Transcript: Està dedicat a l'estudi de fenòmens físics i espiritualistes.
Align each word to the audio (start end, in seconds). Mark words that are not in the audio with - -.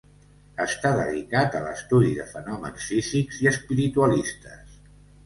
Està 0.63 0.91
dedicat 0.99 1.57
a 1.59 1.61
l'estudi 1.65 2.09
de 2.21 2.25
fenòmens 2.31 2.87
físics 2.93 3.43
i 3.47 3.51
espiritualistes. 3.53 4.81